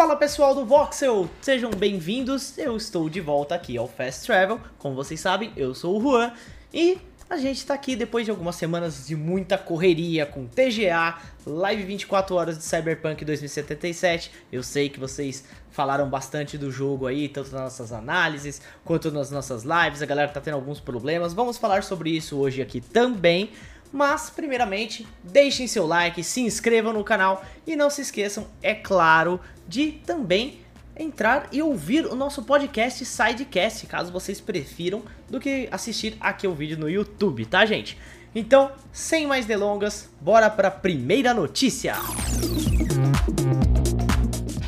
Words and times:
Fala 0.00 0.16
pessoal 0.16 0.54
do 0.54 0.64
Voxel, 0.64 1.28
sejam 1.42 1.70
bem-vindos. 1.70 2.56
Eu 2.56 2.74
estou 2.74 3.10
de 3.10 3.20
volta 3.20 3.54
aqui 3.54 3.76
ao 3.76 3.86
Fast 3.86 4.24
Travel. 4.24 4.58
Como 4.78 4.94
vocês 4.94 5.20
sabem, 5.20 5.52
eu 5.54 5.74
sou 5.74 5.98
o 5.98 6.00
Juan 6.00 6.32
e 6.72 6.96
a 7.28 7.36
gente 7.36 7.66
tá 7.66 7.74
aqui 7.74 7.94
depois 7.94 8.24
de 8.24 8.30
algumas 8.30 8.56
semanas 8.56 9.06
de 9.06 9.14
muita 9.14 9.58
correria 9.58 10.24
com 10.24 10.46
TGA, 10.46 11.18
live 11.44 11.82
24 11.82 12.34
horas 12.34 12.56
de 12.56 12.64
Cyberpunk 12.64 13.26
2077. 13.26 14.32
Eu 14.50 14.62
sei 14.62 14.88
que 14.88 14.98
vocês 14.98 15.44
falaram 15.70 16.08
bastante 16.08 16.56
do 16.56 16.70
jogo 16.70 17.06
aí, 17.06 17.28
tanto 17.28 17.52
nas 17.52 17.60
nossas 17.64 17.92
análises 17.92 18.62
quanto 18.82 19.12
nas 19.12 19.30
nossas 19.30 19.64
lives. 19.64 20.00
A 20.00 20.06
galera 20.06 20.30
tá 20.30 20.40
tendo 20.40 20.54
alguns 20.54 20.80
problemas. 20.80 21.34
Vamos 21.34 21.58
falar 21.58 21.82
sobre 21.82 22.08
isso 22.08 22.38
hoje 22.38 22.62
aqui 22.62 22.80
também. 22.80 23.50
Mas, 23.92 24.30
primeiramente, 24.30 25.06
deixem 25.22 25.66
seu 25.66 25.84
like, 25.84 26.22
se 26.22 26.40
inscrevam 26.40 26.92
no 26.92 27.02
canal 27.02 27.44
e 27.66 27.74
não 27.74 27.90
se 27.90 28.02
esqueçam, 28.02 28.46
é 28.62 28.72
claro, 28.72 29.40
de 29.70 29.92
também 30.04 30.58
entrar 30.96 31.48
e 31.52 31.62
ouvir 31.62 32.04
o 32.04 32.16
nosso 32.16 32.42
podcast 32.42 33.04
Sidecast, 33.04 33.86
caso 33.86 34.10
vocês 34.10 34.40
prefiram, 34.40 35.04
do 35.28 35.38
que 35.38 35.68
assistir 35.70 36.16
aqui 36.20 36.48
o 36.48 36.52
vídeo 36.52 36.76
no 36.76 36.90
YouTube, 36.90 37.46
tá, 37.46 37.64
gente? 37.64 37.96
Então, 38.34 38.72
sem 38.92 39.28
mais 39.28 39.46
delongas, 39.46 40.10
bora 40.20 40.50
para 40.50 40.66
a 40.66 40.72
primeira 40.72 41.32
notícia! 41.32 41.94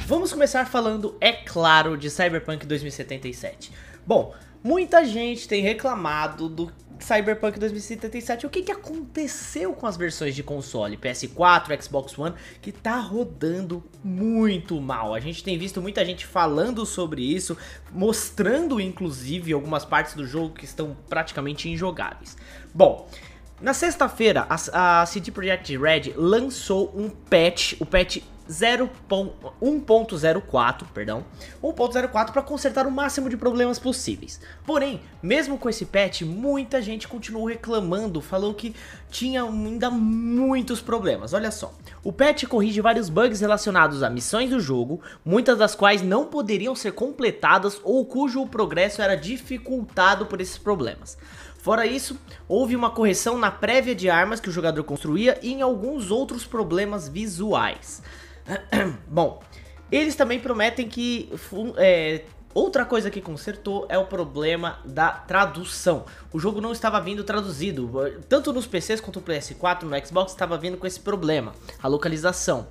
Vamos 0.06 0.32
começar 0.32 0.66
falando, 0.66 1.16
é 1.20 1.32
claro, 1.32 1.96
de 1.96 2.08
Cyberpunk 2.08 2.64
2077. 2.64 3.72
Bom, 4.06 4.32
muita 4.62 5.04
gente 5.04 5.48
tem 5.48 5.62
reclamado 5.64 6.48
do 6.48 6.72
Cyberpunk 7.02 7.58
2077, 7.58 8.46
o 8.46 8.50
que, 8.50 8.62
que 8.62 8.72
aconteceu 8.72 9.72
com 9.72 9.86
as 9.86 9.96
versões 9.96 10.34
de 10.34 10.42
console 10.42 10.96
PS4, 10.96 11.82
Xbox 11.82 12.18
One, 12.18 12.34
que 12.60 12.72
tá 12.72 12.98
rodando 12.98 13.82
muito 14.02 14.80
mal. 14.80 15.14
A 15.14 15.20
gente 15.20 15.42
tem 15.42 15.58
visto 15.58 15.80
muita 15.82 16.04
gente 16.04 16.26
falando 16.26 16.86
sobre 16.86 17.22
isso, 17.22 17.56
mostrando 17.92 18.80
inclusive 18.80 19.52
algumas 19.52 19.84
partes 19.84 20.14
do 20.14 20.26
jogo 20.26 20.54
que 20.54 20.64
estão 20.64 20.96
praticamente 21.08 21.68
injogáveis. 21.68 22.36
Bom, 22.74 23.08
na 23.62 23.72
sexta-feira, 23.72 24.46
a, 24.50 25.02
a 25.02 25.06
CD 25.06 25.30
Projekt 25.30 25.76
Red 25.76 26.12
lançou 26.16 26.92
um 26.96 27.08
patch, 27.08 27.74
o 27.80 27.86
patch 27.86 28.18
1.04, 28.48 30.86
perdão, 30.92 31.24
1.04 31.62 32.32
para 32.32 32.42
consertar 32.42 32.86
o 32.86 32.90
máximo 32.90 33.30
de 33.30 33.36
problemas 33.36 33.78
possíveis. 33.78 34.40
Porém, 34.66 35.00
mesmo 35.22 35.56
com 35.56 35.68
esse 35.68 35.86
patch, 35.86 36.22
muita 36.22 36.82
gente 36.82 37.06
continuou 37.06 37.46
reclamando, 37.46 38.20
falou 38.20 38.52
que 38.52 38.74
tinha 39.10 39.44
ainda 39.44 39.90
muitos 39.90 40.80
problemas. 40.80 41.32
Olha 41.32 41.50
só, 41.50 41.72
o 42.02 42.12
patch 42.12 42.46
corrige 42.46 42.80
vários 42.80 43.08
bugs 43.08 43.40
relacionados 43.40 44.02
a 44.02 44.10
missões 44.10 44.50
do 44.50 44.60
jogo, 44.60 45.00
muitas 45.24 45.58
das 45.58 45.74
quais 45.74 46.02
não 46.02 46.26
poderiam 46.26 46.74
ser 46.74 46.92
completadas 46.92 47.80
ou 47.84 48.04
cujo 48.04 48.46
progresso 48.46 49.00
era 49.00 49.14
dificultado 49.14 50.26
por 50.26 50.40
esses 50.40 50.58
problemas. 50.58 51.16
Fora 51.62 51.86
isso, 51.86 52.18
houve 52.48 52.74
uma 52.74 52.90
correção 52.90 53.38
na 53.38 53.48
prévia 53.48 53.94
de 53.94 54.10
armas 54.10 54.40
que 54.40 54.48
o 54.48 54.52
jogador 54.52 54.82
construía 54.82 55.38
e 55.40 55.52
em 55.52 55.62
alguns 55.62 56.10
outros 56.10 56.44
problemas 56.44 57.08
visuais. 57.08 58.02
Bom, 59.06 59.40
eles 59.88 60.16
também 60.16 60.40
prometem 60.40 60.88
que 60.88 61.32
é, 61.76 62.24
outra 62.52 62.84
coisa 62.84 63.12
que 63.12 63.20
consertou 63.20 63.86
é 63.88 63.96
o 63.96 64.06
problema 64.06 64.80
da 64.84 65.12
tradução. 65.12 66.04
O 66.32 66.40
jogo 66.40 66.60
não 66.60 66.72
estava 66.72 67.00
vindo 67.00 67.22
traduzido, 67.22 67.88
tanto 68.28 68.52
nos 68.52 68.66
PCs 68.66 69.00
quanto 69.00 69.20
no 69.20 69.26
PS4, 69.26 69.82
no 69.84 70.04
Xbox 70.04 70.32
estava 70.32 70.58
vindo 70.58 70.76
com 70.76 70.86
esse 70.88 70.98
problema, 70.98 71.52
a 71.80 71.86
localização. 71.86 72.66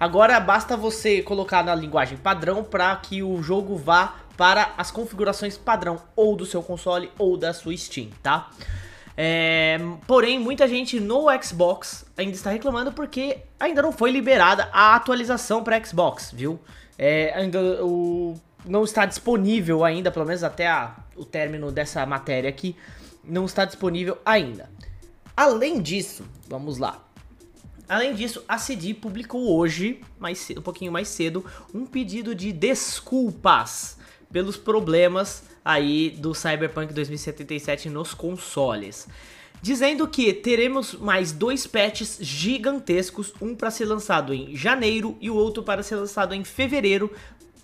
Agora 0.00 0.40
basta 0.40 0.76
você 0.76 1.22
colocar 1.22 1.62
na 1.62 1.76
linguagem 1.76 2.18
padrão 2.18 2.64
para 2.64 2.96
que 2.96 3.22
o 3.22 3.40
jogo 3.40 3.76
vá 3.76 4.16
para 4.42 4.74
as 4.76 4.90
configurações 4.90 5.56
padrão 5.56 6.02
ou 6.16 6.34
do 6.34 6.44
seu 6.44 6.64
console 6.64 7.12
ou 7.16 7.36
da 7.36 7.54
sua 7.54 7.76
Steam, 7.76 8.08
tá? 8.20 8.50
É, 9.16 9.78
porém, 10.04 10.36
muita 10.36 10.66
gente 10.66 10.98
no 10.98 11.26
Xbox 11.40 12.04
ainda 12.16 12.32
está 12.34 12.50
reclamando 12.50 12.90
porque 12.90 13.38
ainda 13.60 13.80
não 13.80 13.92
foi 13.92 14.10
liberada 14.10 14.68
a 14.72 14.96
atualização 14.96 15.62
para 15.62 15.80
Xbox, 15.84 16.32
viu? 16.32 16.58
É, 16.98 17.32
ainda 17.36 17.84
o, 17.84 18.34
não 18.66 18.82
está 18.82 19.06
disponível 19.06 19.84
ainda, 19.84 20.10
pelo 20.10 20.26
menos 20.26 20.42
até 20.42 20.66
a, 20.66 20.96
o 21.14 21.24
término 21.24 21.70
dessa 21.70 22.04
matéria 22.04 22.50
aqui, 22.50 22.74
não 23.22 23.44
está 23.44 23.64
disponível 23.64 24.18
ainda. 24.24 24.68
Além 25.36 25.80
disso, 25.80 26.24
vamos 26.48 26.78
lá. 26.78 27.00
Além 27.88 28.12
disso, 28.12 28.44
a 28.48 28.58
CD 28.58 28.92
publicou 28.92 29.56
hoje, 29.56 30.00
mais 30.18 30.38
cedo, 30.38 30.58
um 30.58 30.64
pouquinho 30.64 30.90
mais 30.90 31.06
cedo, 31.06 31.46
um 31.72 31.86
pedido 31.86 32.34
de 32.34 32.50
desculpas 32.50 34.02
pelos 34.32 34.56
problemas 34.56 35.44
aí 35.64 36.10
do 36.10 36.34
Cyberpunk 36.34 36.92
2077 36.92 37.90
nos 37.90 38.14
consoles. 38.14 39.06
Dizendo 39.60 40.08
que 40.08 40.32
teremos 40.32 40.94
mais 40.94 41.30
dois 41.30 41.68
patches 41.68 42.18
gigantescos, 42.20 43.32
um 43.40 43.54
para 43.54 43.70
ser 43.70 43.84
lançado 43.84 44.34
em 44.34 44.56
janeiro 44.56 45.16
e 45.20 45.30
o 45.30 45.36
outro 45.36 45.62
para 45.62 45.84
ser 45.84 45.96
lançado 45.96 46.34
em 46.34 46.42
fevereiro, 46.42 47.12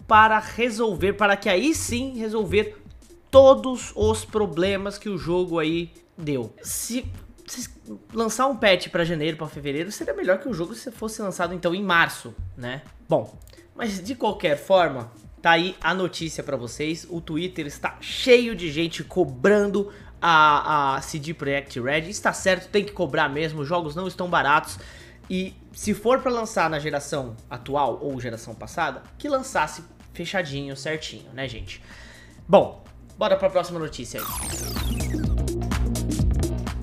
para 0.07 0.39
resolver, 0.39 1.15
para 1.15 1.37
que 1.37 1.49
aí 1.49 1.75
sim 1.75 2.17
resolver 2.17 2.77
todos 3.31 3.93
os 3.97 4.25
problemas 4.25 4.97
que 4.97 5.09
o 5.09 5.19
jogo 5.19 5.59
aí 5.59 5.93
deu. 6.17 6.55
Se, 6.63 7.05
se 7.47 7.69
lançar 8.15 8.47
um 8.47 8.57
patch 8.57 8.89
para 8.89 9.05
janeiro, 9.05 9.37
para 9.37 9.49
fevereiro, 9.49 9.91
seria 9.91 10.15
melhor 10.15 10.39
que 10.39 10.49
o 10.49 10.55
jogo 10.55 10.75
se 10.75 10.91
fosse 10.93 11.21
lançado 11.21 11.53
então 11.53 11.75
em 11.75 11.83
março, 11.83 12.33
né? 12.57 12.83
Bom, 13.09 13.37
mas 13.75 14.03
de 14.03 14.15
qualquer 14.15 14.57
forma, 14.57 15.11
Tá 15.41 15.53
aí 15.53 15.77
a 15.81 15.95
notícia 15.95 16.43
para 16.43 16.57
vocês. 16.57 17.07
O 17.09 17.21
Twitter 17.21 17.67
está 17.67 17.97
cheio 18.01 18.57
de 18.57 18.71
gente 18.73 19.05
cobrando 19.05 19.93
a, 20.21 20.97
a 20.97 21.01
CD 21.01 21.33
Projekt 21.33 21.81
Red. 21.81 22.09
Está 22.09 22.33
certo, 22.33 22.69
tem 22.69 22.85
que 22.85 22.93
cobrar 22.93 23.29
mesmo. 23.29 23.61
Os 23.61 23.69
jogos 23.69 23.95
não 23.95 24.09
estão 24.09 24.29
baratos. 24.29 24.79
E 25.31 25.55
se 25.73 25.95
for 25.95 26.21
para 26.21 26.31
lançar 26.31 26.71
na 26.71 26.79
geração 26.79 27.37
atual 27.51 27.99
ou 28.03 28.19
geração 28.21 28.55
passada, 28.55 29.03
que 29.19 29.29
lançasse 29.29 29.85
fechadinho, 30.13 30.77
certinho, 30.77 31.31
né, 31.33 31.47
gente? 31.47 31.83
Bom, 32.49 32.83
bora 33.17 33.37
para 33.37 33.49
a 33.49 33.51
próxima 33.51 33.79
notícia 33.79 34.21
aí. 34.21 34.27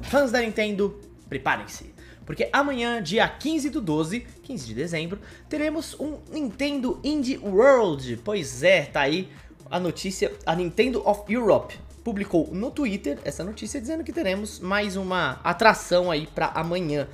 Fãs 0.03 0.31
da 0.31 0.39
Nintendo, 0.41 1.01
preparem-se. 1.27 1.94
Porque 2.25 2.49
amanhã, 2.51 3.01
dia 3.01 3.27
15 3.27 3.69
do 3.69 3.79
12, 3.81 4.21
15 4.43 4.65
de 4.65 4.73
dezembro, 4.73 5.19
teremos 5.47 5.95
um 5.99 6.17
Nintendo 6.31 6.99
Indie 7.03 7.37
World. 7.37 8.19
Pois 8.23 8.63
é, 8.63 8.83
tá 8.85 9.01
aí 9.01 9.29
a 9.69 9.79
notícia, 9.79 10.31
a 10.45 10.55
Nintendo 10.55 11.07
of 11.07 11.31
Europe 11.31 11.77
publicou 12.03 12.49
no 12.51 12.69
Twitter 12.69 13.17
essa 13.25 13.43
notícia 13.43 13.81
dizendo 13.81 14.03
que 14.03 14.13
teremos 14.13 14.59
mais 14.59 14.95
uma 14.95 15.39
atração 15.43 16.11
aí 16.11 16.27
para 16.27 16.47
amanhã 16.47 17.07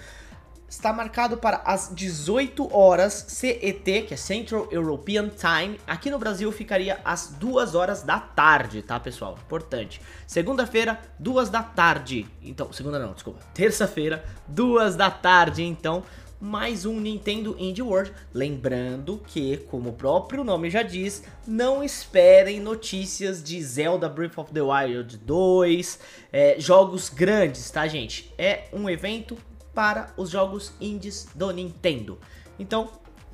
está 0.72 0.94
marcado 0.94 1.36
para 1.36 1.58
as 1.66 1.92
18 1.94 2.74
horas 2.74 3.26
CET, 3.28 4.04
que 4.04 4.14
é 4.14 4.18
Central 4.18 4.70
European 4.72 5.28
Time. 5.28 5.78
Aqui 5.86 6.10
no 6.10 6.18
Brasil 6.18 6.50
ficaria 6.50 7.02
às 7.04 7.28
2 7.28 7.76
horas 7.76 8.04
da 8.04 8.22
tarde, 8.22 8.82
tá, 8.82 8.98
pessoal? 8.98 9.38
Importante. 9.46 10.02
Segunda-feira, 10.26 10.98
2 11.20 11.50
da 11.50 11.62
tarde. 11.62 12.26
Então, 12.42 12.72
segunda 12.72 12.98
não, 12.98 13.12
desculpa. 13.12 13.42
Terça-feira, 13.54 14.24
2 14.48 14.96
da 14.96 15.12
tarde, 15.12 15.62
então, 15.62 16.06
mais 16.40 16.86
um 16.86 17.02
Nintendo 17.02 17.54
Indie 17.60 17.82
World. 17.82 18.14
Lembrando 18.34 19.22
que, 19.28 19.58
como 19.70 19.90
o 19.90 19.94
próprio 19.94 20.42
nome 20.42 20.70
já 20.70 20.84
diz, 20.84 21.22
não 21.46 21.84
esperem 21.84 22.62
notícias 22.62 23.44
de 23.44 23.62
Zelda 23.62 24.08
Breath 24.08 24.38
of 24.38 24.54
the 24.54 24.62
Wild 24.62 25.18
2, 25.18 26.00
é, 26.32 26.56
jogos 26.58 27.10
grandes, 27.10 27.70
tá, 27.70 27.86
gente? 27.90 28.34
É 28.38 28.70
um 28.72 28.90
evento 28.90 29.38
para 29.74 30.14
os 30.18 30.30
jogos 30.30 30.74
indies 30.80 31.28
do 31.36 31.52
Nintendo. 31.52 32.20
Então, 32.60 32.90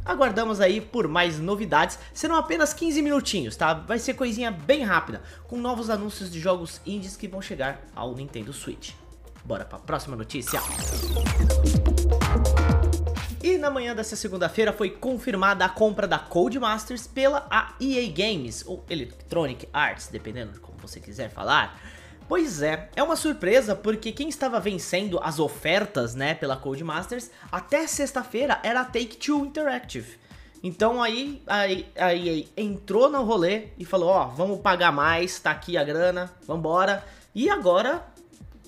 aguardamos 0.06 0.62
aí 0.62 0.80
por 0.80 1.07
mais 1.07 1.39
novidades. 1.39 2.00
Serão 2.13 2.36
apenas 2.36 2.74
15 2.74 3.01
minutinhos, 3.01 3.56
tá? 3.56 3.74
Vai 3.74 4.00
ser 4.00 4.13
coisinha 4.13 4.50
bem 4.50 4.84
rápida, 4.84 5.22
com 5.48 5.57
novos 5.57 5.89
anúncios 5.89 6.31
de 6.31 6.39
jogos 6.39 6.81
indies 6.86 7.18
que 7.18 7.28
vão 7.28 7.42
chegar 7.42 7.81
ao 7.95 8.16
Nintendo 8.16 8.54
Switch. 8.54 8.92
Bora 9.44 9.66
para 9.66 9.78
a 9.78 9.81
próxima 9.81 10.16
notícia. 10.16 10.60
E 13.42 13.57
na 13.57 13.69
manhã 13.69 13.95
dessa 13.95 14.16
segunda-feira 14.16 14.74
foi 14.74 14.90
confirmada 14.90 15.63
a 15.63 15.69
compra 15.69 16.06
da 16.07 16.19
Codemasters 16.19 17.07
pela 17.07 17.48
EA 17.80 18.12
Games, 18.12 18.66
ou 18.68 18.83
Electronic 18.90 19.69
Arts, 19.72 20.10
dependendo 20.10 20.54
de 20.54 20.60
como 20.60 20.78
você 20.80 21.00
quiser 21.00 21.30
falar 21.30 21.80
Pois 22.27 22.62
é, 22.62 22.89
é 22.94 23.01
uma 23.01 23.15
surpresa 23.15 23.74
porque 23.74 24.12
quem 24.12 24.27
estava 24.27 24.59
vencendo 24.59 25.18
as 25.24 25.39
ofertas, 25.39 26.13
né, 26.13 26.35
pela 26.35 26.57
Codemasters, 26.57 27.31
até 27.50 27.88
sexta-feira 27.88 28.59
era 28.63 28.81
a 28.81 28.85
Take-Two 28.85 29.45
Interactive. 29.45 30.19
Então 30.62 31.01
aí, 31.01 31.41
aí, 31.47 31.88
aí, 31.95 32.50
entrou 32.57 33.09
no 33.09 33.24
rolê 33.24 33.68
e 33.77 33.85
falou, 33.85 34.09
ó, 34.09 34.25
vamos 34.25 34.59
pagar 34.59 34.91
mais, 34.91 35.39
tá 35.39 35.51
aqui 35.51 35.77
a 35.77 35.83
grana, 35.83 36.33
vambora. 36.45 37.01
E 37.33 37.50
agora 37.50 38.06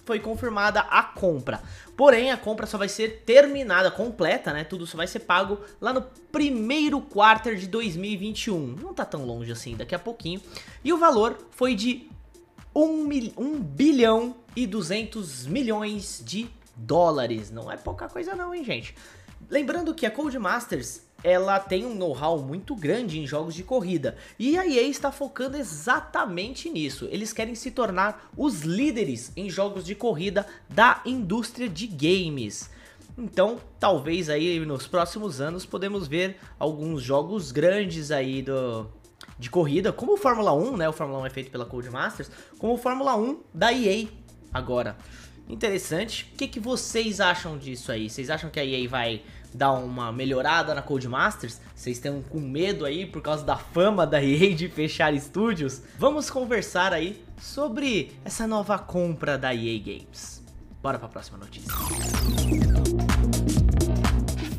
foi 0.05 0.19
confirmada 0.19 0.79
a 0.79 1.03
compra. 1.03 1.61
Porém, 1.97 2.31
a 2.31 2.37
compra 2.37 2.65
só 2.65 2.77
vai 2.77 2.87
ser 2.87 3.23
terminada, 3.25 3.91
completa, 3.91 4.53
né? 4.53 4.63
Tudo 4.63 4.87
só 4.87 4.95
vai 4.95 5.07
ser 5.07 5.19
pago 5.19 5.59
lá 5.81 5.91
no 5.91 6.03
primeiro 6.31 7.01
quarter 7.01 7.57
de 7.57 7.67
2021. 7.67 8.75
Não 8.81 8.93
tá 8.93 9.03
tão 9.03 9.25
longe 9.25 9.51
assim, 9.51 9.75
daqui 9.75 9.93
a 9.93 9.99
pouquinho. 9.99 10.41
E 10.83 10.93
o 10.93 10.97
valor 10.97 11.37
foi 11.51 11.75
de 11.75 12.09
1, 12.75 13.03
mil, 13.03 13.33
1 13.37 13.59
bilhão 13.59 14.35
e 14.55 14.65
200 14.67 15.45
milhões 15.47 16.21
de 16.25 16.49
dólares. 16.75 17.51
Não 17.51 17.71
é 17.71 17.77
pouca 17.77 18.07
coisa 18.07 18.35
não, 18.35 18.53
hein, 18.53 18.63
gente? 18.63 18.95
Lembrando 19.49 19.93
que 19.93 20.05
a 20.05 20.11
Codemasters 20.11 21.01
ela 21.23 21.59
tem 21.59 21.85
um 21.85 21.95
know-how 21.95 22.39
muito 22.39 22.75
grande 22.75 23.19
em 23.19 23.27
jogos 23.27 23.53
de 23.53 23.63
corrida 23.63 24.15
e 24.37 24.57
a 24.57 24.65
EA 24.65 24.83
está 24.83 25.11
focando 25.11 25.57
exatamente 25.57 26.69
nisso. 26.69 27.07
Eles 27.11 27.33
querem 27.33 27.55
se 27.55 27.71
tornar 27.71 28.31
os 28.37 28.61
líderes 28.61 29.31
em 29.35 29.49
jogos 29.49 29.85
de 29.85 29.95
corrida 29.95 30.45
da 30.69 31.01
indústria 31.05 31.67
de 31.67 31.87
games. 31.87 32.69
Então, 33.17 33.59
talvez 33.79 34.29
aí 34.29 34.59
nos 34.61 34.87
próximos 34.87 35.41
anos 35.41 35.65
podemos 35.65 36.07
ver 36.07 36.37
alguns 36.57 37.01
jogos 37.01 37.51
grandes 37.51 38.11
aí 38.11 38.41
do 38.41 38.87
de 39.39 39.49
corrida, 39.49 39.93
como 39.93 40.13
o 40.13 40.17
Fórmula 40.17 40.53
1, 40.53 40.77
né? 40.77 40.89
O 40.89 40.93
Fórmula 40.93 41.21
1 41.21 41.25
é 41.25 41.29
feito 41.29 41.49
pela 41.49 41.65
Codemasters, 41.65 42.29
como 42.59 42.73
o 42.73 42.77
Fórmula 42.77 43.15
1 43.15 43.39
da 43.53 43.71
EA 43.71 44.07
agora. 44.53 44.97
Interessante. 45.47 46.29
O 46.33 46.37
que, 46.37 46.47
que 46.47 46.59
vocês 46.59 47.19
acham 47.19 47.57
disso 47.57 47.91
aí? 47.91 48.09
Vocês 48.09 48.29
acham 48.29 48.49
que 48.49 48.59
a 48.59 48.65
EA 48.65 48.87
vai 48.87 49.23
dar 49.53 49.71
uma 49.71 50.11
melhorada 50.11 50.75
na 50.75 50.81
Codemasters? 50.81 51.59
Vocês 51.73 51.97
estão 51.97 52.21
com 52.21 52.39
medo 52.39 52.85
aí 52.85 53.05
por 53.05 53.21
causa 53.21 53.43
da 53.43 53.55
fama 53.55 54.05
da 54.05 54.21
EA 54.21 54.53
de 54.53 54.67
fechar 54.67 55.13
estúdios? 55.13 55.81
Vamos 55.97 56.29
conversar 56.29 56.93
aí 56.93 57.23
sobre 57.39 58.11
essa 58.23 58.45
nova 58.45 58.77
compra 58.77 59.37
da 59.37 59.55
EA 59.55 59.79
Games. 59.79 60.43
Bora 60.83 60.99
para 60.99 61.07
a 61.07 61.11
próxima 61.11 61.37
notícia. 61.37 61.71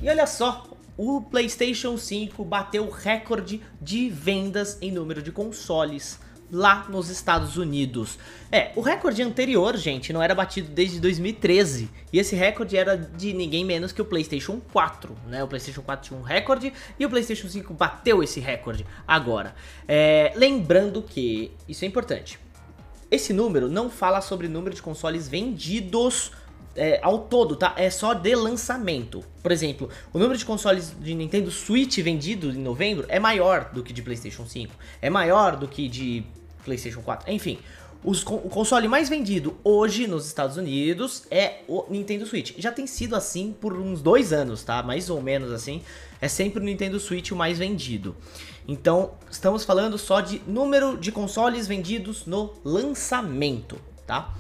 E 0.03 0.09
olha 0.09 0.27
só, 0.27 0.67
o 1.03 1.23
PlayStation 1.23 1.97
5 1.97 2.45
bateu 2.45 2.91
recorde 2.91 3.63
de 3.81 4.11
vendas 4.11 4.77
em 4.83 4.93
número 4.93 5.23
de 5.23 5.33
consoles 5.33 6.21
lá 6.53 6.85
nos 6.91 7.09
Estados 7.09 7.57
Unidos. 7.57 8.19
É, 8.53 8.71
o 8.77 8.83
recorde 8.83 9.23
anterior, 9.23 9.79
gente, 9.79 10.13
não 10.13 10.23
era 10.23 10.35
batido 10.35 10.69
desde 10.69 11.01
2013. 11.01 11.89
E 12.13 12.19
esse 12.19 12.37
recorde 12.37 12.77
era 12.77 12.99
de 12.99 13.33
ninguém 13.33 13.65
menos 13.65 13.93
que 13.93 14.03
o 14.03 14.05
PlayStation 14.05 14.61
4, 14.75 15.17
né? 15.27 15.43
O 15.43 15.49
PlayStation 15.49 15.81
4 15.81 16.09
tinha 16.09 16.21
um 16.21 16.23
recorde 16.23 16.71
e 16.99 17.07
o 17.07 17.09
PlayStation 17.09 17.49
5 17.49 17.73
bateu 17.73 18.23
esse 18.23 18.39
recorde 18.39 18.85
agora. 19.09 19.55
É, 19.89 20.35
lembrando 20.37 21.01
que, 21.01 21.51
isso 21.67 21.83
é 21.83 21.89
importante, 21.89 22.39
esse 23.11 23.33
número 23.33 23.71
não 23.71 23.89
fala 23.89 24.21
sobre 24.21 24.49
número 24.49 24.75
de 24.75 24.83
consoles 24.83 25.27
vendidos 25.27 26.31
é, 26.77 27.01
ao 27.03 27.19
todo, 27.21 27.57
tá? 27.57 27.75
É 27.77 27.91
só 27.91 28.15
de 28.15 28.35
lançamento. 28.35 29.25
Por 29.43 29.53
exemplo, 29.53 29.89
o 30.13 30.19
número 30.19 30.39
de 30.39 30.45
consoles 30.45 30.95
de 31.01 31.15
Nintendo 31.15 31.51
Switch 31.51 31.99
vendido 31.99 32.51
em 32.51 32.59
novembro 32.59 33.07
é 33.09 33.19
maior 33.19 33.71
do 33.73 33.83
que 33.83 33.93
de 33.93 34.03
PlayStation 34.03 34.47
5, 34.47 34.75
é 35.01 35.11
maior 35.11 35.57
do 35.57 35.67
que 35.67 35.89
de 35.89 36.25
PlayStation 36.65 37.03
4. 37.03 37.33
Enfim, 37.33 37.59
os, 38.03 38.23
o 38.23 38.49
console 38.49 38.89
mais 38.89 39.09
vendido 39.11 39.59
hoje 39.63 40.07
nos 40.07 40.27
Estados 40.27 40.57
Unidos 40.57 41.25
é 41.31 41.59
o 41.69 41.85
Nintendo 41.91 42.25
Switch. 42.25 42.55
Já 42.57 42.73
tem 42.73 42.87
sido 42.87 43.15
assim 43.15 43.53
por 43.53 43.75
uns 43.75 44.01
dois 44.01 44.33
anos, 44.33 44.65
tá? 44.65 44.83
Mais 44.83 45.11
ou 45.11 45.21
menos 45.21 45.53
assim. 45.53 45.83
É 46.21 46.29
sempre 46.29 46.61
o 46.61 46.65
Nintendo 46.65 46.99
Switch 46.99 47.31
o 47.31 47.37
mais 47.37 47.59
vendido. 47.59 48.17
Então, 48.67 49.13
estamos 49.31 49.65
falando 49.65 49.99
só 49.99 50.21
de 50.21 50.41
número 50.47 50.97
de 50.97 51.13
consoles 51.13 51.67
vendidos 51.67 52.25
no 52.25 52.55
lançamento, 52.65 53.77
tá? 54.07 54.35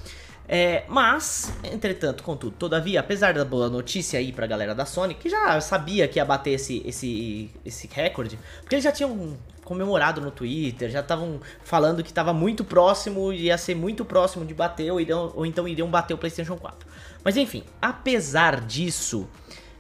É, 0.53 0.83
mas, 0.89 1.53
entretanto, 1.63 2.25
contudo, 2.25 2.57
todavia, 2.57 2.99
apesar 2.99 3.33
da 3.33 3.45
boa 3.45 3.71
notícia 3.71 4.19
aí 4.19 4.33
pra 4.33 4.49
galera 4.49 4.75
da 4.75 4.85
Sony, 4.85 5.15
que 5.15 5.31
já 5.31 5.61
sabia 5.61 6.09
que 6.09 6.19
ia 6.19 6.25
bater 6.25 6.51
esse, 6.51 6.83
esse, 6.85 7.49
esse 7.65 7.87
recorde, 7.87 8.37
porque 8.61 8.75
eles 8.75 8.83
já 8.83 8.91
tinham 8.91 9.39
comemorado 9.63 10.21
no 10.21 10.33
Twitter, 10.33 10.91
já 10.91 10.99
estavam 10.99 11.41
falando 11.63 12.03
que 12.03 12.11
estava 12.11 12.33
muito 12.33 12.65
próximo, 12.65 13.33
ia 13.33 13.57
ser 13.57 13.77
muito 13.77 14.05
próximo 14.05 14.45
de 14.45 14.53
bater, 14.53 14.91
ou, 14.91 15.01
iriam, 15.01 15.33
ou 15.37 15.47
então 15.47 15.69
iriam 15.69 15.89
bater 15.89 16.15
o 16.15 16.19
PlayStation 16.19 16.57
4. 16.57 16.85
Mas 17.23 17.37
enfim, 17.37 17.63
apesar 17.81 18.61
disso, 18.61 19.29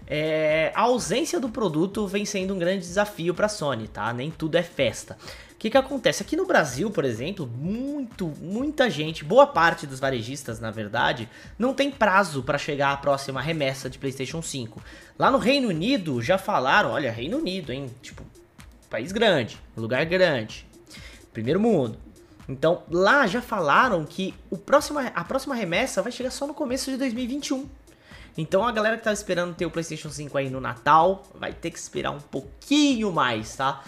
é, 0.07 0.71
a 0.73 0.83
ausência 0.83 1.41
do 1.41 1.49
produto 1.49 2.07
vem 2.07 2.25
sendo 2.25 2.55
um 2.55 2.59
grande 2.61 2.87
desafio 2.87 3.35
para 3.35 3.47
a 3.47 3.49
Sony, 3.49 3.89
tá? 3.89 4.13
Nem 4.13 4.31
tudo 4.31 4.55
é 4.55 4.63
festa. 4.63 5.19
Que, 5.61 5.69
que 5.69 5.77
acontece? 5.77 6.23
Aqui 6.23 6.37
no 6.37 6.47
Brasil, 6.47 6.91
por 6.91 7.05
exemplo, 7.05 7.47
muito, 7.47 8.29
muita 8.41 8.89
gente, 8.89 9.23
boa 9.23 9.47
parte 9.47 9.87
dos 9.87 10.01
varejistas, 10.01 10.59
na 10.59 10.71
verdade, 10.71 11.29
não 11.59 11.75
tem 11.75 11.91
prazo 11.91 12.43
para 12.43 12.57
chegar 12.57 12.93
à 12.93 12.97
próxima 12.97 13.43
remessa 13.43 13.91
de 13.91 13.99
PlayStation 13.99 14.41
5. 14.41 14.83
Lá 15.19 15.31
no 15.31 15.37
Reino 15.37 15.69
Unido 15.69 16.23
já 16.23 16.39
falaram, 16.39 16.93
olha, 16.93 17.12
Reino 17.12 17.37
Unido, 17.37 17.75
hein? 17.75 17.91
Tipo, 18.01 18.23
país 18.89 19.12
grande, 19.12 19.59
lugar 19.77 20.07
grande, 20.07 20.67
primeiro 21.31 21.61
mundo. 21.61 21.99
Então 22.49 22.83
lá 22.91 23.27
já 23.27 23.43
falaram 23.43 24.03
que 24.07 24.35
o 24.49 24.57
próximo, 24.57 24.99
a 24.99 25.25
próxima 25.25 25.55
remessa 25.55 26.01
vai 26.01 26.11
chegar 26.11 26.31
só 26.31 26.47
no 26.47 26.55
começo 26.55 26.91
de 26.91 26.97
2021. 26.97 27.69
Então 28.35 28.67
a 28.67 28.73
galera 28.73 28.97
que 28.97 29.05
tava 29.05 29.12
esperando 29.12 29.55
ter 29.55 29.67
o 29.67 29.71
PlayStation 29.71 30.09
5 30.09 30.39
aí 30.39 30.49
no 30.49 30.59
Natal 30.59 31.23
vai 31.35 31.53
ter 31.53 31.71
que 31.71 31.79
esperar 31.79 32.12
um 32.12 32.21
pouquinho 32.21 33.12
mais, 33.12 33.55
tá? 33.57 33.85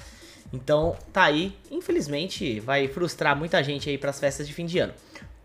Então 0.53 0.97
tá 1.13 1.25
aí, 1.25 1.57
infelizmente 1.71 2.61
vai 2.61 2.87
frustrar 2.89 3.37
muita 3.37 3.63
gente 3.63 3.89
aí 3.89 3.97
para 3.97 4.11
as 4.11 4.21
festas 4.21 4.47
de 4.47 4.53
fim 4.53 4.67
de 4.67 4.79
ano. 4.79 4.93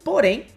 Porém, 0.03 0.47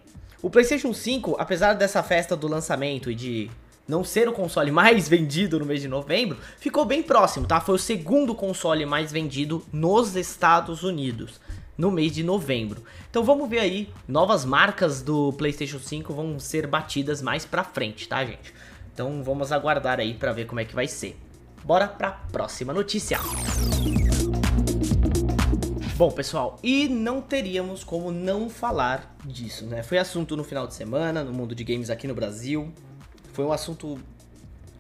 o 0.43 0.51
PlayStation 0.51 0.93
5, 0.93 1.37
apesar 1.39 1.75
dessa 1.75 2.03
festa 2.03 2.35
do 2.35 2.49
lançamento 2.49 3.11
e 3.11 3.15
de 3.15 3.51
não 3.87 4.03
ser 4.03 4.29
o 4.29 4.33
console 4.33 4.71
mais 4.71 5.07
vendido 5.09 5.59
no 5.59 5.67
mês 5.67 5.83
de 5.83 5.89
novembro, 5.89 6.39
ficou 6.59 6.85
bem 6.85 7.03
próximo, 7.03 7.47
tá? 7.47 7.61
Foi 7.61 7.75
o 7.75 7.79
segundo 7.79 8.35
console 8.35 8.87
mais 8.87 9.13
vendido 9.13 9.65
nos 9.73 10.17
Estados 10.17 10.83
Unidos 10.83 11.41
no 11.77 11.91
mês 11.91 12.13
de 12.13 12.23
novembro. 12.23 12.83
Então 13.11 13.25
vamos 13.25 13.49
ver 13.49 13.61
aí, 13.61 13.89
novas 14.07 14.45
marcas 14.45 15.01
do 15.01 15.33
PlayStation 15.33 15.79
5 15.79 16.13
vão 16.13 16.39
ser 16.39 16.67
batidas 16.67 17.23
mais 17.23 17.45
pra 17.47 17.65
frente, 17.65 18.07
tá, 18.07 18.25
gente? 18.25 18.55
Então 18.93 19.23
vamos 19.23 19.51
aguardar 19.51 19.99
aí 19.99 20.15
para 20.15 20.33
ver 20.33 20.47
como 20.47 20.61
é 20.61 20.65
que 20.65 20.75
vai 20.75 20.87
ser. 20.87 21.17
Bora 21.65 21.89
pra 21.89 22.11
próxima 22.11 22.73
notícia. 22.73 23.19
Bom, 26.01 26.11
pessoal, 26.11 26.59
e 26.63 26.89
não 26.89 27.21
teríamos 27.21 27.85
como 27.85 28.11
não 28.11 28.49
falar 28.49 29.15
disso, 29.23 29.67
né? 29.67 29.83
Foi 29.83 29.99
assunto 29.99 30.35
no 30.35 30.43
final 30.43 30.67
de 30.67 30.73
semana, 30.73 31.23
no 31.23 31.31
mundo 31.31 31.55
de 31.55 31.63
games 31.63 31.91
aqui 31.91 32.09
no 32.09 32.15
Brasil 32.15 32.73
foi 33.35 33.45
um 33.45 33.53
assunto 33.53 34.01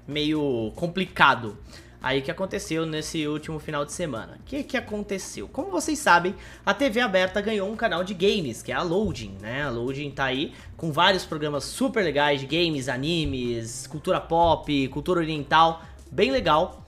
meio 0.09 0.73
complicado 0.75 1.59
aí 2.01 2.23
que 2.23 2.31
aconteceu 2.31 2.87
nesse 2.87 3.27
último 3.27 3.59
final 3.59 3.85
de 3.85 3.93
semana. 3.93 4.39
O 4.41 4.45
que, 4.45 4.63
que 4.63 4.79
aconteceu? 4.79 5.47
Como 5.47 5.71
vocês 5.71 5.99
sabem, 5.99 6.35
a 6.65 6.73
TV 6.73 7.01
aberta 7.01 7.39
ganhou 7.43 7.71
um 7.71 7.77
canal 7.77 8.03
de 8.03 8.15
games, 8.15 8.63
que 8.63 8.73
é 8.73 8.75
a 8.75 8.83
Loading, 8.83 9.37
né? 9.43 9.65
A 9.65 9.69
Loading 9.69 10.11
tá 10.13 10.25
aí 10.25 10.55
com 10.75 10.91
vários 10.91 11.27
programas 11.27 11.65
super 11.65 12.03
legais 12.03 12.41
de 12.41 12.47
games, 12.47 12.89
animes, 12.89 13.87
cultura 13.87 14.23
pop, 14.23 14.89
cultura 14.89 15.21
oriental, 15.21 15.83
bem 16.11 16.31
legal. 16.31 16.80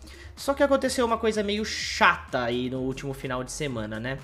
Só 0.42 0.54
que 0.54 0.62
aconteceu 0.64 1.06
uma 1.06 1.18
coisa 1.18 1.40
meio 1.40 1.64
chata 1.64 2.42
aí 2.42 2.68
no 2.68 2.80
último 2.80 3.14
final 3.14 3.44
de 3.44 3.52
semana, 3.52 4.00
né? 4.00 4.18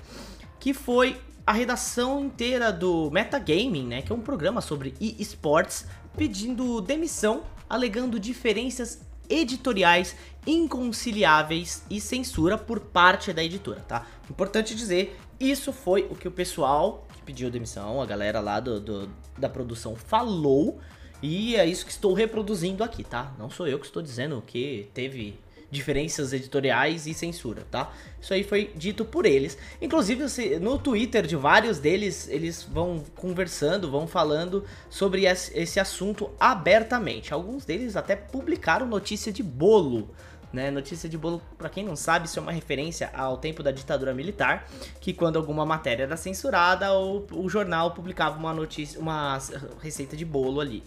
Que 0.59 0.73
foi 0.73 1.17
a 1.47 1.53
redação 1.53 2.19
inteira 2.25 2.73
do 2.73 3.09
Metagaming, 3.09 3.87
né? 3.87 4.01
Que 4.01 4.11
é 4.11 4.15
um 4.15 4.19
programa 4.19 4.59
sobre 4.59 4.93
esports 4.99 5.85
pedindo 6.17 6.81
demissão, 6.81 7.43
alegando 7.69 8.19
diferenças 8.19 8.99
editoriais 9.29 10.13
inconciliáveis 10.45 11.85
e 11.89 12.01
censura 12.01 12.57
por 12.57 12.81
parte 12.81 13.31
da 13.31 13.41
editora, 13.41 13.79
tá? 13.87 14.05
Importante 14.29 14.75
dizer, 14.75 15.17
isso 15.39 15.71
foi 15.71 16.05
o 16.11 16.15
que 16.15 16.27
o 16.27 16.31
pessoal 16.31 17.07
que 17.15 17.21
pediu 17.21 17.49
demissão, 17.49 18.01
a 18.01 18.05
galera 18.05 18.41
lá 18.41 18.59
do, 18.59 18.81
do, 18.81 19.09
da 19.37 19.47
produção 19.47 19.95
falou, 19.95 20.81
e 21.23 21.55
é 21.55 21.65
isso 21.65 21.85
que 21.85 21.91
estou 21.91 22.13
reproduzindo 22.13 22.83
aqui, 22.83 23.05
tá? 23.05 23.33
Não 23.39 23.49
sou 23.49 23.65
eu 23.67 23.79
que 23.79 23.85
estou 23.85 24.01
dizendo 24.01 24.43
que 24.45 24.89
teve 24.93 25.39
diferenças 25.71 26.33
editoriais 26.33 27.05
e 27.05 27.13
censura, 27.13 27.65
tá? 27.69 27.91
Isso 28.19 28.33
aí 28.33 28.43
foi 28.43 28.71
dito 28.75 29.05
por 29.05 29.25
eles. 29.25 29.57
Inclusive, 29.81 30.25
no 30.59 30.77
Twitter 30.77 31.25
de 31.25 31.35
vários 31.35 31.79
deles, 31.79 32.27
eles 32.29 32.63
vão 32.63 33.03
conversando, 33.15 33.89
vão 33.89 34.07
falando 34.07 34.65
sobre 34.89 35.25
esse 35.25 35.79
assunto 35.79 36.29
abertamente. 36.39 37.33
Alguns 37.33 37.65
deles 37.65 37.95
até 37.95 38.15
publicaram 38.15 38.87
notícia 38.87 39.31
de 39.31 39.43
bolo 39.43 40.09
né? 40.51 40.71
Notícia 40.71 41.07
de 41.07 41.17
bolo, 41.17 41.41
para 41.57 41.69
quem 41.69 41.85
não 41.85 41.95
sabe, 41.95 42.25
isso 42.25 42.39
é 42.39 42.41
uma 42.41 42.51
referência 42.51 43.11
ao 43.13 43.37
tempo 43.37 43.61
da 43.61 43.71
ditadura 43.71 44.13
militar, 44.13 44.67
que 44.99 45.13
quando 45.13 45.37
alguma 45.37 45.65
matéria 45.65 46.03
era 46.03 46.17
censurada, 46.17 46.91
o, 46.93 47.25
o 47.33 47.47
jornal 47.47 47.91
publicava 47.91 48.37
uma 48.37 48.53
notícia, 48.53 48.99
uma 48.99 49.39
receita 49.81 50.17
de 50.17 50.25
bolo 50.25 50.59
ali. 50.59 50.83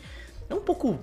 É 0.48 0.54
um 0.54 0.60
pouco 0.60 0.98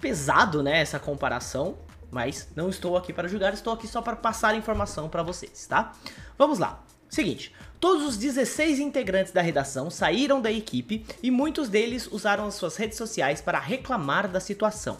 pesado, 0.00 0.62
né, 0.62 0.80
essa 0.80 0.98
comparação, 0.98 1.76
mas 2.14 2.48
não 2.54 2.70
estou 2.70 2.96
aqui 2.96 3.12
para 3.12 3.26
julgar, 3.26 3.52
estou 3.52 3.72
aqui 3.72 3.88
só 3.88 4.00
para 4.00 4.14
passar 4.14 4.56
informação 4.56 5.08
para 5.08 5.24
vocês, 5.24 5.66
tá? 5.66 5.92
Vamos 6.38 6.60
lá. 6.60 6.80
Seguinte, 7.08 7.52
todos 7.80 8.06
os 8.06 8.16
16 8.16 8.78
integrantes 8.78 9.32
da 9.32 9.42
redação 9.42 9.90
saíram 9.90 10.40
da 10.40 10.50
equipe 10.50 11.04
e 11.20 11.30
muitos 11.30 11.68
deles 11.68 12.08
usaram 12.10 12.46
as 12.46 12.54
suas 12.54 12.76
redes 12.76 12.96
sociais 12.96 13.40
para 13.40 13.58
reclamar 13.58 14.28
da 14.28 14.38
situação. 14.38 14.96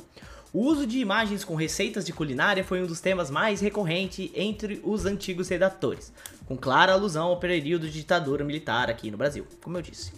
O 0.53 0.61
uso 0.61 0.87
de 0.87 0.99
imagens 0.99 1.45
com 1.45 1.55
receitas 1.55 2.05
de 2.05 2.13
culinária 2.13 2.65
foi 2.65 2.83
um 2.83 2.87
dos 2.87 3.01
temas 3.01 3.31
mais 3.31 3.61
recorrentes 3.61 4.31
entre 4.35 4.81
os 4.83 5.07
antigos 5.07 5.49
redatores, 5.49 6.13
com 6.47 6.57
clara 6.57 6.93
alusão 6.93 7.29
ao 7.29 7.39
período 7.39 7.87
de 7.87 7.93
ditadura 7.93 8.45
militar 8.45 8.91
aqui 8.91 9.09
no 9.09 9.17
Brasil, 9.17 9.47
como 9.63 9.79
eu 9.79 9.83
disse. 9.83 10.13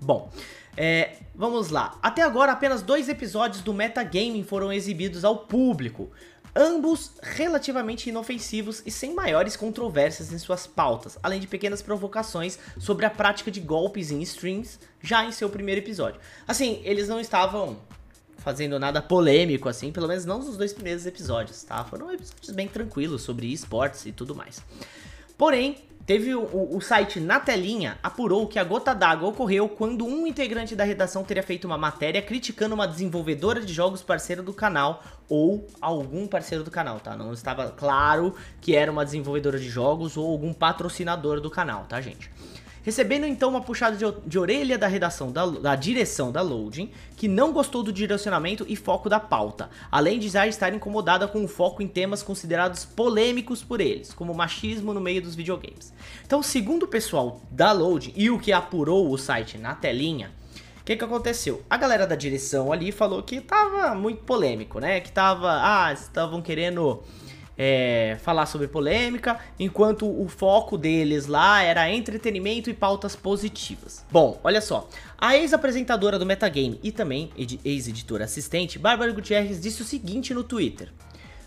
Bom, 0.00 0.30
é, 0.76 1.16
vamos 1.34 1.70
lá. 1.70 1.98
Até 2.02 2.22
agora, 2.22 2.52
apenas 2.52 2.82
dois 2.82 3.08
episódios 3.08 3.62
do 3.62 3.74
Metagaming 3.74 4.44
foram 4.44 4.72
exibidos 4.72 5.24
ao 5.24 5.38
público, 5.38 6.10
ambos 6.54 7.12
relativamente 7.22 8.10
inofensivos 8.10 8.82
e 8.84 8.90
sem 8.90 9.14
maiores 9.14 9.56
controvérsias 9.56 10.32
em 10.32 10.38
suas 10.38 10.66
pautas, 10.66 11.18
além 11.22 11.40
de 11.40 11.46
pequenas 11.46 11.82
provocações 11.82 12.58
sobre 12.78 13.06
a 13.06 13.10
prática 13.10 13.50
de 13.50 13.60
golpes 13.60 14.10
em 14.10 14.20
streams 14.22 14.78
já 15.00 15.24
em 15.24 15.32
seu 15.32 15.48
primeiro 15.48 15.80
episódio. 15.80 16.20
Assim, 16.46 16.80
eles 16.84 17.08
não 17.08 17.20
estavam 17.20 17.78
fazendo 18.38 18.78
nada 18.78 19.00
polêmico, 19.00 19.68
assim, 19.68 19.92
pelo 19.92 20.08
menos 20.08 20.24
não 20.24 20.38
nos 20.38 20.56
dois 20.56 20.72
primeiros 20.72 21.06
episódios, 21.06 21.62
tá? 21.62 21.84
Foram 21.84 22.12
episódios 22.12 22.50
bem 22.50 22.66
tranquilos 22.66 23.22
sobre 23.22 23.46
esportes 23.52 24.04
e 24.04 24.12
tudo 24.12 24.34
mais. 24.34 24.60
Porém, 25.38 25.76
teve 26.06 26.34
o, 26.34 26.76
o, 26.76 26.80
site 26.80 27.20
Na 27.20 27.38
Telinha 27.40 27.98
apurou 28.02 28.46
que 28.46 28.58
a 28.58 28.64
gota 28.64 28.94
d'água 28.94 29.28
ocorreu 29.28 29.68
quando 29.68 30.04
um 30.04 30.26
integrante 30.26 30.74
da 30.74 30.84
redação 30.84 31.24
teria 31.24 31.42
feito 31.42 31.64
uma 31.64 31.78
matéria 31.78 32.20
criticando 32.20 32.74
uma 32.74 32.86
desenvolvedora 32.86 33.60
de 33.60 33.72
jogos 33.72 34.02
parceira 34.02 34.42
do 34.42 34.52
canal 34.52 35.02
ou 35.28 35.66
algum 35.80 36.26
parceiro 36.26 36.64
do 36.64 36.70
canal, 36.70 37.00
tá? 37.00 37.16
Não 37.16 37.32
estava 37.32 37.70
claro 37.70 38.34
que 38.60 38.74
era 38.74 38.90
uma 38.90 39.04
desenvolvedora 39.04 39.58
de 39.58 39.68
jogos 39.68 40.16
ou 40.16 40.30
algum 40.30 40.52
patrocinador 40.52 41.40
do 41.40 41.50
canal, 41.50 41.84
tá, 41.88 42.00
gente? 42.00 42.30
Recebendo 42.82 43.26
então 43.26 43.50
uma 43.50 43.60
puxada 43.60 43.96
de, 43.96 44.04
de 44.26 44.38
orelha 44.38 44.76
da 44.76 44.86
redação 44.86 45.30
da, 45.30 45.46
da, 45.46 45.76
direção 45.76 46.32
da 46.32 46.42
Loading, 46.42 46.90
que 47.16 47.28
não 47.28 47.52
gostou 47.52 47.82
do 47.82 47.92
direcionamento 47.92 48.64
e 48.68 48.76
foco 48.76 49.08
da 49.08 49.20
pauta, 49.20 49.70
além 49.90 50.18
de 50.18 50.28
já 50.28 50.46
estar 50.46 50.74
incomodada 50.74 51.26
com 51.28 51.44
o 51.44 51.48
foco 51.48 51.82
em 51.82 51.88
temas 51.88 52.22
considerados 52.22 52.84
polêmicos 52.84 53.62
por 53.62 53.80
eles, 53.80 54.12
como 54.12 54.34
machismo 54.34 54.92
no 54.92 55.00
meio 55.00 55.22
dos 55.22 55.34
videogames. 55.34 55.92
Então, 56.24 56.42
segundo 56.42 56.84
o 56.84 56.88
pessoal 56.88 57.40
da 57.50 57.72
Loading 57.72 58.12
e 58.16 58.30
o 58.30 58.38
que 58.38 58.52
apurou 58.52 59.10
o 59.10 59.18
site 59.18 59.58
na 59.58 59.74
telinha, 59.74 60.30
o 60.82 60.84
que, 60.84 60.96
que 60.96 61.04
aconteceu? 61.04 61.62
A 61.70 61.76
galera 61.76 62.08
da 62.08 62.16
direção 62.16 62.72
ali 62.72 62.90
falou 62.90 63.22
que 63.22 63.40
tava 63.40 63.94
muito 63.94 64.24
polêmico, 64.24 64.80
né? 64.80 65.00
Que 65.00 65.12
tava, 65.12 65.60
ah, 65.62 65.92
estavam 65.92 66.42
querendo 66.42 67.04
é, 67.56 68.18
falar 68.22 68.46
sobre 68.46 68.68
polêmica, 68.68 69.38
enquanto 69.58 70.06
o 70.06 70.28
foco 70.28 70.78
deles 70.78 71.26
lá 71.26 71.62
era 71.62 71.90
entretenimento 71.90 72.70
e 72.70 72.74
pautas 72.74 73.14
positivas. 73.14 74.04
Bom, 74.10 74.40
olha 74.42 74.60
só, 74.60 74.88
a 75.18 75.36
ex-apresentadora 75.36 76.18
do 76.18 76.26
Metagame 76.26 76.80
e 76.82 76.90
também 76.90 77.30
ex-editora 77.64 78.24
assistente, 78.24 78.78
Bárbara 78.78 79.12
Gutierrez, 79.12 79.60
disse 79.60 79.82
o 79.82 79.84
seguinte 79.84 80.34
no 80.34 80.42
Twitter. 80.42 80.88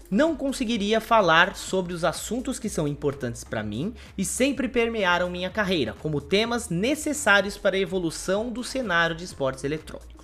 Não 0.09 0.35
conseguiria 0.35 1.01
falar 1.01 1.55
sobre 1.55 1.91
os 1.91 2.03
assuntos 2.03 2.59
que 2.59 2.69
são 2.69 2.87
importantes 2.87 3.43
para 3.43 3.63
mim 3.63 3.93
e 4.15 4.23
sempre 4.23 4.67
permearam 4.67 5.31
minha 5.31 5.49
carreira, 5.49 5.95
como 5.99 6.21
temas 6.21 6.69
necessários 6.69 7.57
para 7.57 7.75
a 7.75 7.79
evolução 7.79 8.51
do 8.51 8.63
cenário 8.63 9.15
de 9.15 9.23
esportes 9.23 9.63
eletrônicos. 9.63 10.14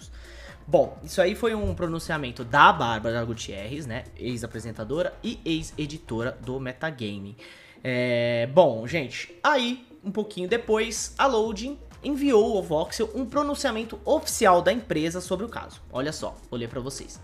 Bom, 0.72 0.98
isso 1.04 1.22
aí 1.22 1.36
foi 1.36 1.54
um 1.54 1.76
pronunciamento 1.76 2.46
da 2.46 2.72
Bárbara 2.72 3.26
Gutierrez, 3.26 3.86
né? 3.86 4.06
Ex-apresentadora 4.18 5.14
e 5.22 5.38
ex-editora 5.44 6.38
do 6.46 6.62
Metagame. 6.62 7.36
É, 7.84 8.48
bom, 8.54 8.88
gente, 8.88 9.38
aí, 9.44 9.86
um 10.02 10.10
pouquinho 10.10 10.48
depois, 10.48 11.14
a 11.18 11.28
Loading 11.28 11.78
enviou 12.02 12.56
ao 12.56 12.64
Voxel 12.64 13.10
um 13.14 13.26
pronunciamento 13.26 14.00
oficial 14.06 14.62
da 14.62 14.72
empresa 14.72 15.20
sobre 15.20 15.46
o 15.46 15.50
caso. 15.50 15.82
Olha 15.92 16.14
só, 16.14 16.38
vou 16.50 16.58
ler 16.58 16.70
para 16.70 16.80
vocês. 16.80 17.20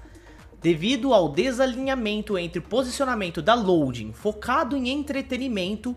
Devido 0.62 1.13
ao 1.13 1.30
desalinhamento 1.30 2.38
entre 2.38 2.60
o 2.60 2.63
posicionamento 2.63 3.42
da 3.42 3.54
Loading 3.54 4.12
focado 4.12 4.75
em 4.75 4.89
entretenimento 4.89 5.96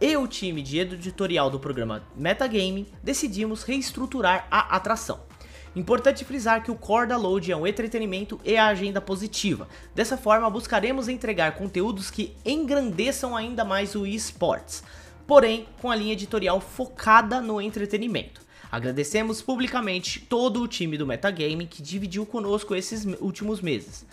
e 0.00 0.16
o 0.16 0.26
time 0.26 0.62
de 0.62 0.78
editorial 0.78 1.50
do 1.50 1.60
programa 1.60 2.02
Metagame, 2.16 2.88
decidimos 3.02 3.64
reestruturar 3.64 4.48
a 4.50 4.74
atração. 4.74 5.35
Importante 5.76 6.24
frisar 6.24 6.62
que 6.62 6.70
o 6.70 6.74
core 6.74 7.06
da 7.06 7.18
Load 7.18 7.52
é 7.52 7.56
um 7.56 7.66
entretenimento 7.66 8.40
e 8.42 8.56
a 8.56 8.68
agenda 8.68 8.98
positiva. 8.98 9.68
Dessa 9.94 10.16
forma, 10.16 10.48
buscaremos 10.48 11.06
entregar 11.06 11.54
conteúdos 11.54 12.10
que 12.10 12.34
engrandeçam 12.46 13.36
ainda 13.36 13.62
mais 13.62 13.94
o 13.94 14.06
esports, 14.06 14.82
porém 15.26 15.68
com 15.82 15.90
a 15.90 15.94
linha 15.94 16.14
editorial 16.14 16.62
focada 16.62 17.42
no 17.42 17.60
entretenimento. 17.60 18.40
Agradecemos 18.72 19.42
publicamente 19.42 20.18
todo 20.18 20.62
o 20.62 20.66
time 20.66 20.96
do 20.96 21.06
Metagame 21.06 21.66
que 21.66 21.82
dividiu 21.82 22.24
conosco 22.24 22.74
esses 22.74 23.04
últimos 23.20 23.60
meses, 23.60 24.06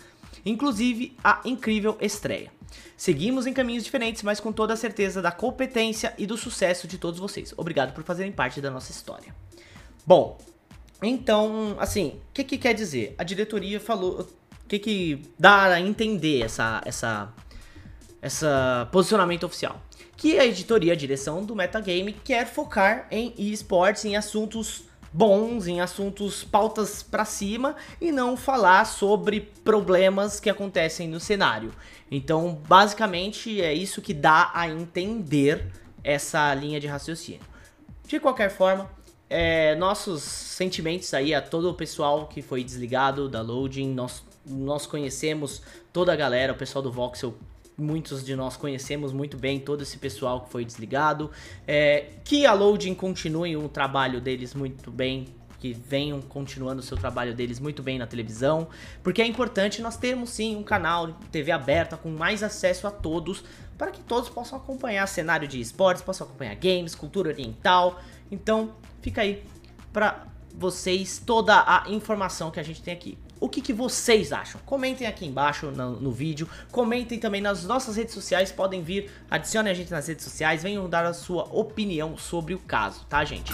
inclusive 0.44 1.16
a 1.24 1.40
incrível 1.46 1.96
estreia. 1.98 2.52
Seguimos 2.94 3.46
em 3.46 3.54
caminhos 3.54 3.84
diferentes, 3.84 4.22
mas 4.22 4.38
com 4.38 4.52
toda 4.52 4.74
a 4.74 4.76
certeza 4.76 5.22
da 5.22 5.32
competência 5.32 6.12
e 6.18 6.26
do 6.26 6.36
sucesso 6.36 6.86
de 6.86 6.98
todos 6.98 7.18
vocês. 7.18 7.54
Obrigado 7.56 7.94
por 7.94 8.04
fazerem 8.04 8.32
parte 8.32 8.60
da 8.60 8.70
nossa 8.70 8.92
história. 8.92 9.34
Bom, 10.06 10.38
então, 11.04 11.76
assim, 11.78 12.20
o 12.30 12.32
que, 12.32 12.44
que 12.44 12.58
quer 12.58 12.74
dizer? 12.74 13.14
A 13.18 13.24
diretoria 13.24 13.80
falou. 13.80 14.20
O 14.20 14.66
que, 14.66 14.78
que 14.78 15.22
dá 15.38 15.64
a 15.66 15.80
entender 15.80 16.42
essa, 16.42 16.80
essa, 16.86 17.32
essa 18.22 18.88
posicionamento 18.90 19.44
oficial? 19.44 19.82
Que 20.16 20.38
a 20.38 20.46
editoria, 20.46 20.94
a 20.94 20.96
direção 20.96 21.44
do 21.44 21.54
Metagame 21.54 22.12
quer 22.12 22.46
focar 22.46 23.06
em 23.10 23.34
esportes, 23.36 24.04
em 24.06 24.16
assuntos 24.16 24.84
bons, 25.12 25.68
em 25.68 25.80
assuntos 25.80 26.42
pautas 26.42 27.02
para 27.02 27.24
cima 27.24 27.76
e 28.00 28.10
não 28.10 28.36
falar 28.36 28.84
sobre 28.84 29.40
problemas 29.40 30.40
que 30.40 30.50
acontecem 30.50 31.08
no 31.08 31.20
cenário. 31.20 31.72
Então, 32.10 32.60
basicamente, 32.66 33.60
é 33.60 33.72
isso 33.72 34.02
que 34.02 34.12
dá 34.12 34.50
a 34.52 34.68
entender 34.68 35.66
essa 36.02 36.52
linha 36.54 36.80
de 36.80 36.86
raciocínio. 36.86 37.42
De 38.06 38.18
qualquer 38.18 38.50
forma, 38.50 38.90
é, 39.28 39.74
nossos 39.74 40.22
sentimentos 40.22 41.12
aí 41.14 41.34
a 41.34 41.40
todo 41.40 41.70
o 41.70 41.74
pessoal 41.74 42.26
que 42.26 42.42
foi 42.42 42.62
desligado 42.62 43.28
da 43.28 43.40
Loading. 43.40 43.92
Nós, 43.92 44.22
nós 44.46 44.86
conhecemos 44.86 45.62
toda 45.92 46.12
a 46.12 46.16
galera, 46.16 46.52
o 46.52 46.56
pessoal 46.56 46.82
do 46.82 46.92
Voxel. 46.92 47.34
Muitos 47.76 48.24
de 48.24 48.36
nós 48.36 48.56
conhecemos 48.56 49.12
muito 49.12 49.36
bem 49.36 49.58
todo 49.58 49.82
esse 49.82 49.98
pessoal 49.98 50.42
que 50.42 50.50
foi 50.50 50.64
desligado. 50.64 51.30
É, 51.66 52.10
que 52.24 52.46
a 52.46 52.52
Loading 52.52 52.94
continue 52.94 53.56
o 53.56 53.68
trabalho 53.68 54.20
deles 54.20 54.54
muito 54.54 54.90
bem 54.90 55.26
que 55.64 55.72
venham 55.72 56.20
continuando 56.20 56.80
o 56.80 56.82
seu 56.82 56.94
trabalho 56.94 57.34
deles 57.34 57.58
muito 57.58 57.82
bem 57.82 57.98
na 57.98 58.06
televisão, 58.06 58.68
porque 59.02 59.22
é 59.22 59.26
importante 59.26 59.80
nós 59.80 59.96
termos 59.96 60.28
sim 60.28 60.54
um 60.56 60.62
canal 60.62 61.18
TV 61.32 61.52
aberta 61.52 61.96
com 61.96 62.10
mais 62.10 62.42
acesso 62.42 62.86
a 62.86 62.90
todos, 62.90 63.42
para 63.76 63.90
que 63.90 64.00
todos 64.02 64.28
possam 64.28 64.58
acompanhar 64.58 65.06
cenário 65.06 65.46
de 65.48 65.60
esportes, 65.60 66.02
possam 66.02 66.26
acompanhar 66.26 66.54
games, 66.54 66.94
cultura 66.94 67.30
oriental. 67.30 68.00
Então, 68.30 68.74
fica 69.02 69.22
aí 69.22 69.44
para 69.92 70.26
vocês 70.54 71.22
toda 71.24 71.64
a 71.66 71.84
informação 71.88 72.50
que 72.50 72.60
a 72.60 72.62
gente 72.62 72.82
tem 72.82 72.94
aqui. 72.94 73.18
O 73.40 73.48
que, 73.48 73.60
que 73.60 73.72
vocês 73.72 74.32
acham? 74.32 74.60
Comentem 74.64 75.06
aqui 75.06 75.26
embaixo 75.26 75.70
no, 75.70 76.00
no, 76.00 76.12
vídeo, 76.12 76.48
comentem 76.70 77.18
também 77.18 77.40
nas 77.40 77.64
nossas 77.64 77.96
redes 77.96 78.14
sociais, 78.14 78.52
podem 78.52 78.82
vir, 78.82 79.10
adicione 79.30 79.68
a 79.68 79.74
gente 79.74 79.90
nas 79.90 80.06
redes 80.06 80.24
sociais, 80.24 80.62
venham 80.62 80.88
dar 80.88 81.04
a 81.04 81.12
sua 81.12 81.42
opinião 81.52 82.16
sobre 82.16 82.54
o 82.54 82.58
caso, 82.58 83.04
tá 83.06 83.24
gente? 83.24 83.52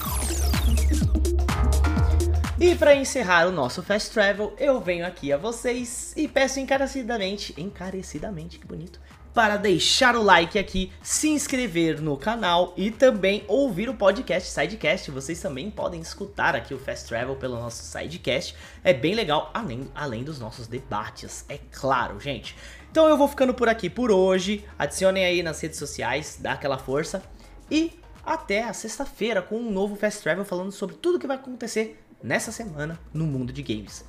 E 2.60 2.74
para 2.74 2.94
encerrar 2.94 3.48
o 3.48 3.50
nosso 3.50 3.82
Fast 3.82 4.10
Travel, 4.10 4.54
eu 4.58 4.78
venho 4.80 5.06
aqui 5.06 5.32
a 5.32 5.38
vocês 5.38 6.12
e 6.14 6.28
peço 6.28 6.60
encarecidamente, 6.60 7.54
encarecidamente, 7.56 8.58
que 8.58 8.66
bonito, 8.66 9.00
para 9.32 9.56
deixar 9.56 10.16
o 10.16 10.22
like 10.22 10.58
aqui, 10.58 10.92
se 11.02 11.28
inscrever 11.28 12.00
no 12.00 12.16
canal 12.16 12.75
e 12.76 12.90
também 12.90 13.44
ouvir 13.46 13.88
o 13.88 13.94
podcast 13.94 14.50
Sidecast. 14.50 15.10
Vocês 15.10 15.40
também 15.40 15.70
podem 15.70 16.00
escutar 16.00 16.56
aqui 16.56 16.75
o 16.75 16.78
Fast 16.78 17.06
Travel 17.06 17.37
pelo 17.37 17.56
nosso 17.56 17.82
Sidecast. 17.82 18.54
É 18.82 18.92
bem 18.92 19.14
legal, 19.14 19.50
além, 19.54 19.88
além 19.94 20.25
dos 20.25 20.38
nossos 20.38 20.66
debates, 20.66 21.44
é 21.49 21.58
claro, 21.70 22.18
gente. 22.18 22.56
Então 22.90 23.08
eu 23.08 23.16
vou 23.16 23.28
ficando 23.28 23.54
por 23.54 23.68
aqui 23.68 23.88
por 23.88 24.10
hoje. 24.10 24.64
Adicionem 24.78 25.25
aí 25.25 25.42
nas 25.42 25.60
redes 25.60 25.78
sociais, 25.78 26.38
dá 26.40 26.52
aquela 26.52 26.78
força. 26.78 27.22
E 27.70 27.99
até 28.25 28.64
a 28.64 28.72
sexta-feira 28.72 29.40
com 29.40 29.56
um 29.56 29.70
novo 29.70 29.94
Fast 29.96 30.22
Travel 30.22 30.44
falando 30.44 30.72
sobre 30.72 30.96
tudo 30.96 31.18
que 31.18 31.26
vai 31.26 31.37
acontecer 31.37 32.02
nessa 32.22 32.50
semana 32.50 32.99
no 33.14 33.25
mundo 33.25 33.52
de 33.52 33.62
games. 33.62 34.04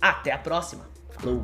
Até 0.00 0.32
a 0.32 0.38
próxima. 0.38 0.88
Falou! 1.10 1.40